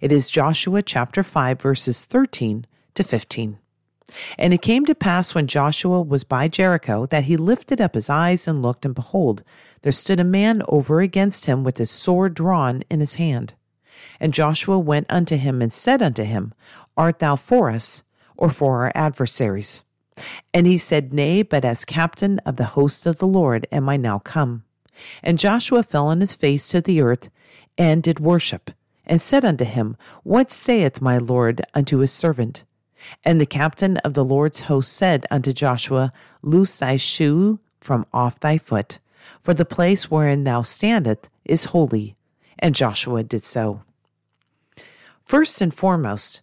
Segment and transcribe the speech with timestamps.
[0.00, 3.58] It is Joshua chapter 5, verses 13 to 15.
[4.38, 8.08] And it came to pass when Joshua was by Jericho that he lifted up his
[8.08, 9.42] eyes and looked, and behold,
[9.82, 13.54] there stood a man over against him with his sword drawn in his hand.
[14.20, 16.54] And Joshua went unto him and said unto him,
[16.96, 18.02] Art thou for us,
[18.36, 19.82] or for our adversaries?
[20.52, 23.96] And he said, Nay, but as captain of the host of the Lord am I
[23.96, 24.64] now come.
[25.22, 27.30] And Joshua fell on his face to the earth,
[27.76, 28.70] and did worship,
[29.06, 32.64] and said unto him, What saith my Lord unto his servant?
[33.24, 38.40] And the captain of the Lord's host said unto Joshua, Loose thy shoe from off
[38.40, 38.98] thy foot,
[39.40, 42.16] for the place wherein thou standest is holy.
[42.58, 43.82] And Joshua did so.
[45.20, 46.40] First and foremost,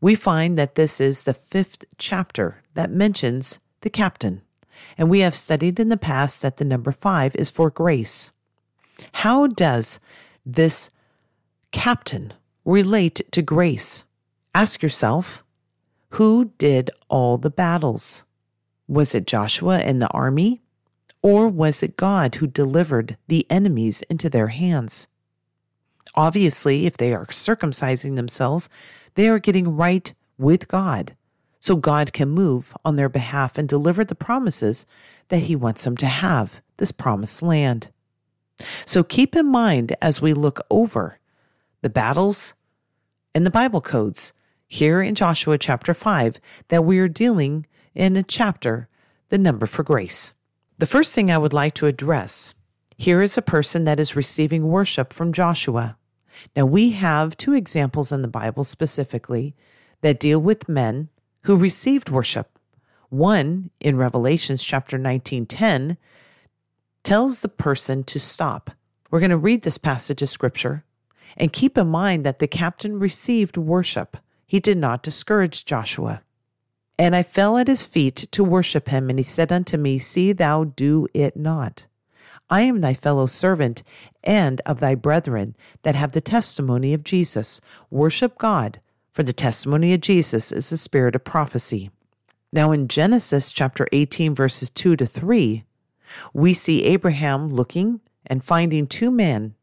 [0.00, 4.41] we find that this is the fifth chapter that mentions the captain.
[4.96, 8.32] And we have studied in the past that the number five is for grace.
[9.12, 10.00] How does
[10.44, 10.90] this
[11.70, 12.32] captain
[12.64, 14.04] relate to grace?
[14.54, 15.42] Ask yourself,
[16.10, 18.24] who did all the battles?
[18.86, 20.60] Was it Joshua and the army?
[21.22, 25.06] Or was it God who delivered the enemies into their hands?
[26.14, 28.68] Obviously, if they are circumcising themselves,
[29.14, 31.16] they are getting right with God,
[31.62, 34.84] so God can move on their behalf and deliver the promises
[35.28, 37.88] that He wants them to have, this promised land.
[38.84, 41.20] So keep in mind as we look over
[41.80, 42.54] the battles
[43.32, 44.32] and the Bible codes
[44.66, 48.88] here in Joshua chapter 5 that we are dealing in a chapter,
[49.28, 50.34] the number for grace.
[50.78, 52.54] The first thing I would like to address
[52.96, 55.96] here is a person that is receiving worship from Joshua.
[56.56, 59.54] Now, we have two examples in the Bible specifically
[60.00, 61.08] that deal with men
[61.42, 62.58] who received worship.
[63.08, 65.96] One in Revelations chapter 19:10
[67.02, 68.70] tells the person to stop.
[69.10, 70.84] We're going to read this passage of scripture
[71.36, 74.16] and keep in mind that the captain received worship.
[74.46, 76.22] He did not discourage Joshua.
[76.98, 80.32] And I fell at his feet to worship him, and he said unto me, See
[80.32, 81.86] thou do it not.
[82.50, 83.82] I am thy fellow servant
[84.22, 87.60] and of thy brethren that have the testimony of Jesus.
[87.90, 88.78] Worship God,
[89.12, 91.90] for the testimony of Jesus is the spirit of prophecy.
[92.52, 95.64] Now, in Genesis chapter 18, verses 2 to 3,
[96.32, 99.54] we see Abraham looking and finding two men,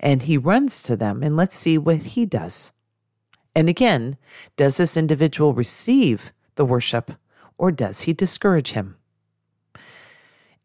[0.00, 2.72] and he runs to them, and let's see what he does.
[3.54, 4.16] And again,
[4.56, 7.12] does this individual receive the worship
[7.56, 8.96] or does he discourage him?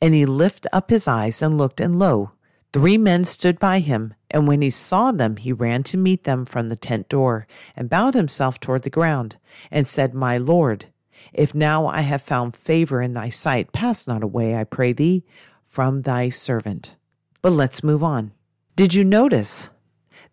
[0.00, 2.32] And he lifted up his eyes and looked, and lo,
[2.72, 4.14] three men stood by him.
[4.30, 7.46] And when he saw them, he ran to meet them from the tent door,
[7.76, 9.36] and bowed himself toward the ground,
[9.70, 10.86] and said, My Lord,
[11.32, 15.24] if now I have found favor in thy sight, pass not away, I pray thee,
[15.64, 16.96] from thy servant.
[17.42, 18.32] But let's move on.
[18.74, 19.68] Did you notice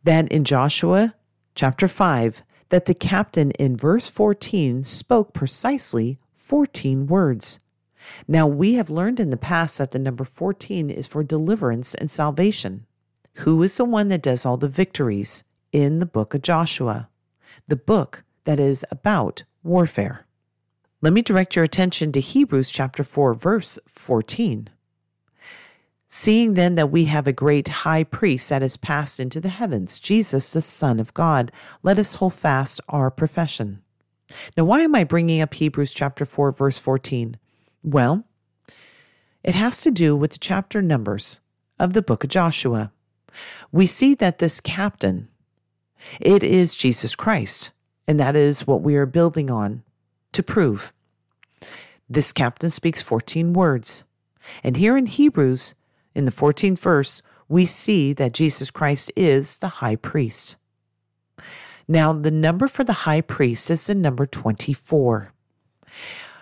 [0.04, 1.16] that in Joshua
[1.56, 7.60] chapter 5, that the captain in verse 14 spoke precisely 14 words.
[8.28, 12.10] Now, we have learned in the past that the number 14 is for deliverance and
[12.10, 12.86] salvation.
[13.36, 17.10] Who is the one that does all the victories in the book of Joshua?
[17.68, 20.26] The book that is about warfare.
[21.02, 24.70] Let me direct your attention to Hebrews chapter 4 verse 14.
[26.12, 30.00] Seeing then that we have a great high priest that has passed into the heavens,
[30.00, 31.52] Jesus, the Son of God,
[31.84, 33.84] let us hold fast our profession.
[34.58, 37.38] Now, why am I bringing up Hebrews chapter 4, verse 14?
[37.84, 38.26] Well,
[39.44, 41.40] it has to do with the chapter numbers
[41.80, 42.92] of the book of Joshua.
[43.72, 45.30] We see that this captain,
[46.20, 47.72] it is Jesus Christ,
[48.08, 49.84] and that is what we are building on
[50.34, 50.92] to prove.
[52.10, 54.04] This captain speaks 14 words.
[54.64, 55.76] And here in Hebrews,
[56.16, 60.58] in the 14th verse, we see that Jesus Christ is the high priest.
[61.88, 65.32] Now, the number for the high priest is the number 24.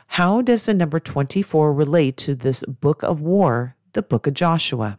[0.07, 4.97] How does the number 24 relate to this book of war, the book of Joshua?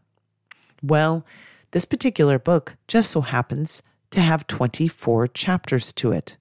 [0.83, 1.25] Well,
[1.73, 6.37] this particular book just so happens to have 24 chapters to it.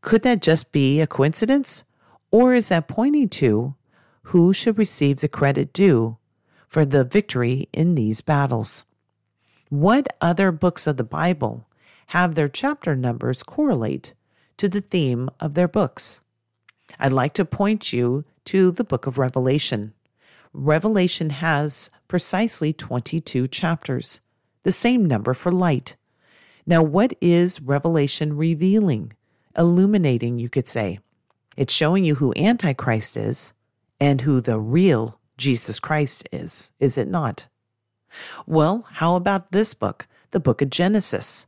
[0.00, 1.84] Could that just be a coincidence?
[2.30, 3.74] Or is that pointing to
[4.24, 6.18] who should receive the credit due
[6.68, 8.84] for the victory in these battles?
[9.68, 11.66] What other books of the Bible
[12.08, 14.14] have their chapter numbers correlate
[14.56, 16.20] to the theme of their books?
[16.98, 19.94] I'd like to point you to the book of Revelation.
[20.52, 24.20] Revelation has precisely 22 chapters,
[24.62, 25.96] the same number for light.
[26.66, 29.12] Now, what is Revelation revealing?
[29.56, 31.00] Illuminating, you could say.
[31.56, 33.52] It's showing you who Antichrist is
[34.00, 37.46] and who the real Jesus Christ is, is it not?
[38.46, 41.46] Well, how about this book, the book of Genesis?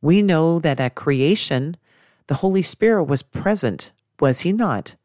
[0.00, 1.76] We know that at creation,
[2.26, 4.96] the Holy Spirit was present, was he not?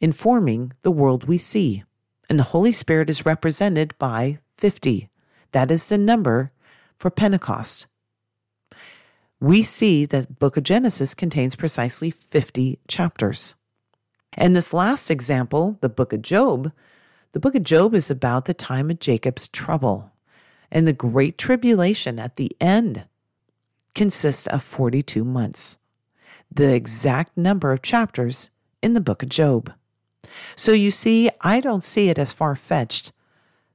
[0.00, 1.84] Informing the world we see.
[2.28, 5.08] And the Holy Spirit is represented by 50.
[5.52, 6.52] That is the number
[6.98, 7.86] for Pentecost.
[9.40, 13.54] We see that the book of Genesis contains precisely 50 chapters.
[14.32, 16.72] And this last example, the book of Job,
[17.32, 20.10] the book of Job is about the time of Jacob's trouble.
[20.70, 23.04] And the great tribulation at the end
[23.94, 25.78] consists of 42 months,
[26.50, 28.50] the exact number of chapters
[28.82, 29.72] in the book of Job.
[30.56, 33.12] So you see, I don't see it as far fetched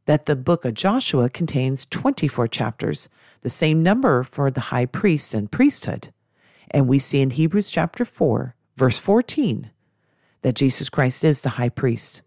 [0.06, 3.10] that the book of Joshua contains 24 chapters,
[3.42, 6.12] the same number for the high priest and priesthood.
[6.72, 9.70] And we see in Hebrews chapter 4, verse 14,
[10.42, 12.22] that Jesus Christ is the high priest.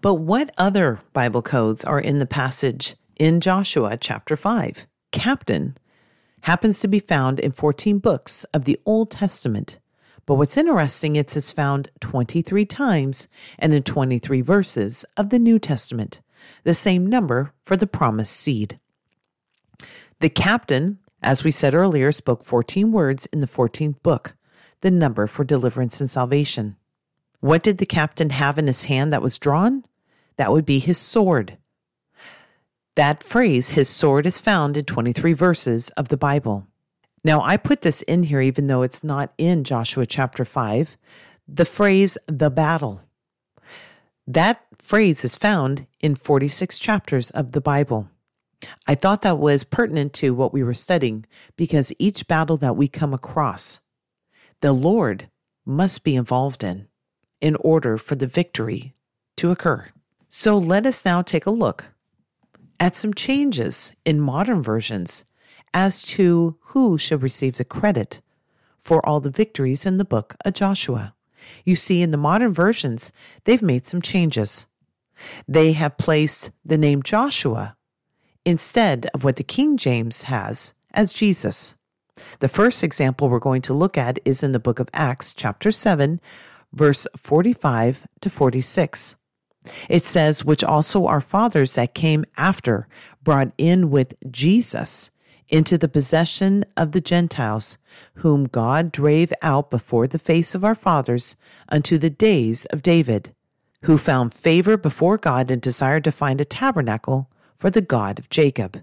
[0.00, 4.86] But what other Bible codes are in the passage in Joshua chapter 5?
[5.12, 5.76] Captain
[6.44, 9.78] happens to be found in 14 books of the Old Testament.
[10.26, 15.58] But what's interesting, it's, it's found 23 times and in 23 verses of the New
[15.58, 16.20] Testament,
[16.64, 18.78] the same number for the promised seed.
[20.20, 24.34] The captain, as we said earlier, spoke 14 words in the 14th book,
[24.82, 26.76] the number for deliverance and salvation.
[27.40, 29.84] What did the captain have in his hand that was drawn?
[30.36, 31.56] That would be his sword.
[32.96, 36.66] That phrase, his sword, is found in 23 verses of the Bible.
[37.24, 40.96] Now, I put this in here even though it's not in Joshua chapter 5.
[41.48, 43.00] The phrase, the battle.
[44.26, 48.08] That phrase is found in 46 chapters of the Bible.
[48.86, 51.26] I thought that was pertinent to what we were studying
[51.56, 53.80] because each battle that we come across,
[54.60, 55.28] the Lord
[55.66, 56.88] must be involved in
[57.40, 58.94] in order for the victory
[59.36, 59.88] to occur.
[60.28, 61.86] So let us now take a look
[62.80, 65.24] at some changes in modern versions
[65.72, 68.20] as to who should receive the credit
[68.80, 71.14] for all the victories in the book of Joshua.
[71.64, 73.12] You see, in the modern versions,
[73.44, 74.66] they've made some changes.
[75.48, 77.76] They have placed the name Joshua
[78.44, 81.76] instead of what the King James has as Jesus.
[82.38, 85.72] The first example we're going to look at is in the book of Acts, chapter
[85.72, 86.20] 7,
[86.72, 89.16] verse 45 to 46.
[89.88, 92.86] It says, Which also our fathers that came after
[93.22, 95.10] brought in with Jesus
[95.48, 97.78] into the possession of the Gentiles,
[98.14, 101.36] whom God drave out before the face of our fathers
[101.68, 103.34] unto the days of David,
[103.82, 108.30] who found favor before God and desired to find a tabernacle for the God of
[108.30, 108.82] Jacob.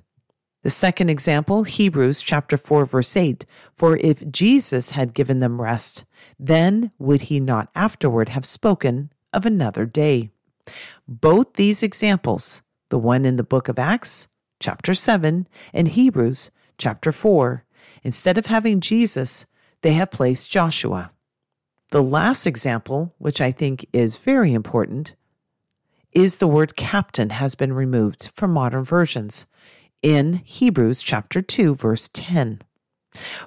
[0.64, 6.06] The second example, Hebrews chapter 4 verse 8, for if Jesus had given them rest,
[6.40, 10.30] then would he not afterward have spoken of another day.
[11.08, 14.28] Both these examples, the one in the book of Acts
[14.60, 17.66] chapter 7, and Hebrews chapter 4.
[18.04, 19.46] Instead of having Jesus,
[19.82, 21.12] they have placed Joshua.
[21.92, 25.16] The last example, which I think is very important,
[26.12, 29.48] is the word captain has been removed from modern versions
[30.02, 32.62] in Hebrews chapter 2 verse 10.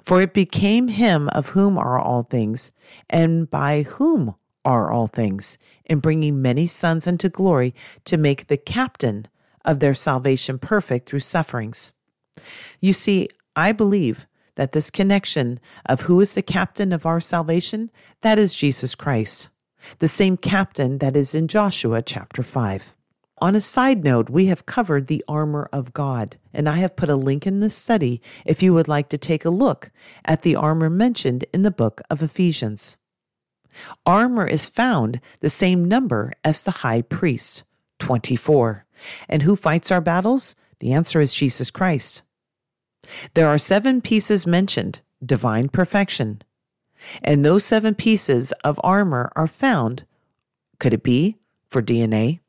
[0.03, 2.71] For it became him of whom are all things,
[3.09, 7.73] and by whom are all things, in bringing many sons unto glory
[8.05, 9.27] to make the captain
[9.63, 11.93] of their salvation perfect through sufferings.
[12.81, 17.91] You see, I believe that this connection of who is the captain of our salvation,
[18.21, 19.49] that is Jesus Christ.
[19.99, 22.93] the same captain that is in Joshua chapter 5.
[23.39, 27.09] On a side note, we have covered the armor of God, and I have put
[27.09, 29.91] a link in this study if you would like to take a look
[30.23, 32.97] at the armor mentioned in the book of Ephesians.
[34.05, 37.63] Armor is found the same number as the high priest,
[37.99, 38.85] 24.
[39.27, 40.55] And who fights our battles?
[40.79, 42.21] The answer is Jesus Christ.
[43.33, 46.41] There are seven pieces mentioned, divine perfection.
[47.21, 50.05] And those seven pieces of armor are found,
[50.79, 51.37] could it be,
[51.69, 52.39] for DNA?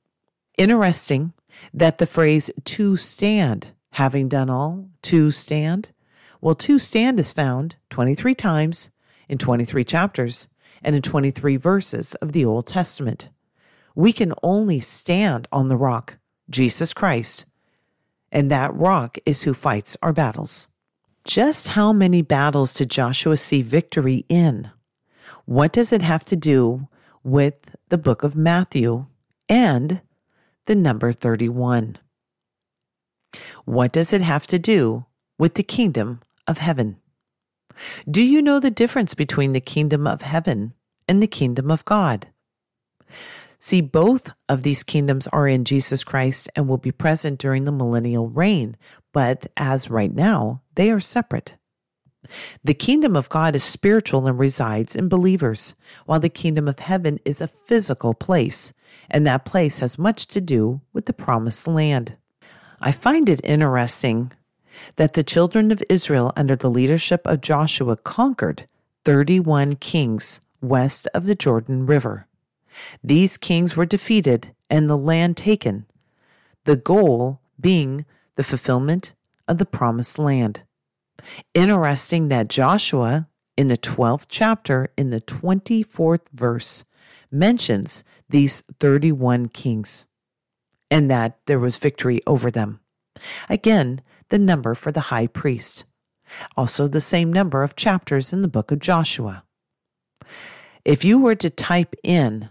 [0.57, 1.33] Interesting
[1.75, 5.91] that the phrase to stand, having done all, to stand,
[6.41, 8.91] well, to stand is found 23 times
[9.29, 10.49] in 23 chapters
[10.87, 13.29] and in 23 verses of the Old Testament.
[13.97, 16.17] We can only stand on the rock,
[16.49, 17.45] Jesus Christ,
[18.31, 20.69] and that rock is who fights our battles.
[21.25, 24.71] Just how many battles did Joshua see victory in?
[25.45, 26.87] What does it have to do
[27.25, 27.55] with
[27.89, 29.07] the book of Matthew
[29.49, 30.01] and
[30.67, 31.99] the number 31?
[33.65, 36.99] What does it have to do with the kingdom of heaven?
[38.09, 40.75] Do you know the difference between the kingdom of heaven
[41.09, 42.29] and the kingdom of God?
[43.59, 47.73] See, both of these kingdoms are in Jesus Christ and will be present during the
[47.73, 48.77] millennial reign,
[49.13, 51.55] but as right now, they are separate.
[52.65, 57.19] The kingdom of God is spiritual and resides in believers, while the kingdom of heaven
[57.25, 58.73] is a physical place,
[59.09, 62.17] and that place has much to do with the promised land.
[62.81, 64.33] I find it interesting
[64.97, 68.67] that the children of Israel, under the leadership of Joshua, conquered
[69.05, 72.27] 31 kings west of the Jordan River.
[73.03, 75.87] These kings were defeated and the land taken,
[76.65, 78.05] the goal being
[78.37, 79.15] the fulfillment
[79.49, 80.63] of the promised land.
[81.55, 86.85] Interesting that Joshua, in the 12th chapter, in the 24th verse,
[87.31, 90.07] mentions these 31 kings
[90.91, 92.81] and that there was victory over them.
[93.49, 95.85] Again, the number for the high priest.
[96.57, 99.45] Also, the same number of chapters in the book of Joshua.
[100.87, 102.49] If you were to type in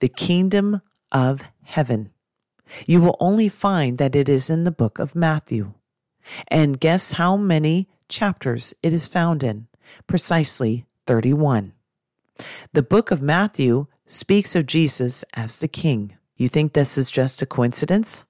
[0.00, 0.80] the kingdom
[1.12, 2.10] of heaven,
[2.84, 5.74] you will only find that it is in the book of Matthew.
[6.48, 9.68] And guess how many chapters it is found in?
[10.08, 11.72] Precisely 31.
[12.72, 16.16] The book of Matthew speaks of Jesus as the King.
[16.34, 18.24] You think this is just a coincidence?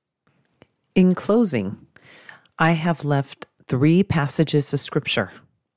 [0.95, 1.79] In closing,
[2.59, 5.33] I have left three passages of Scripture.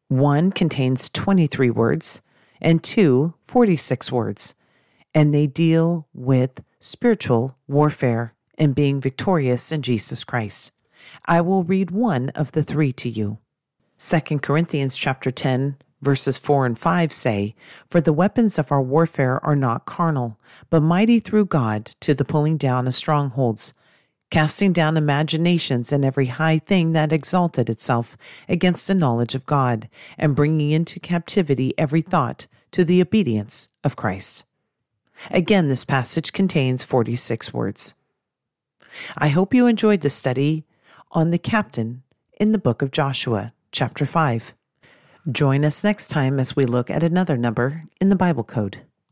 [0.09, 2.21] One contains 23 words,
[2.63, 4.55] and two, 46 words,
[5.13, 10.71] and they deal with spiritual warfare and being victorious in Jesus Christ.
[11.25, 13.37] I will read one of the three to you.
[13.99, 17.55] 2 Corinthians chapter 10 verses 4 and 5 say,
[17.87, 20.37] For the weapons of our warfare are not carnal,
[20.69, 23.73] but mighty through God to the pulling down of strongholds
[24.33, 28.17] casting down imaginations and every high thing that exalted itself
[28.49, 33.95] against the knowledge of God, and bringing into captivity every thought to the obedience of
[33.95, 34.45] Christ.
[35.31, 37.93] Again, this passage contains 46 words.
[39.17, 40.65] I hope you enjoyed the study
[41.11, 42.03] on the captain
[42.39, 44.53] in the book of Joshua, chapter 5.
[45.31, 48.81] Join us next time as we look at another number in the Bible Code.